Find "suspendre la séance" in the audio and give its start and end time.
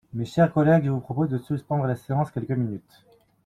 1.37-2.31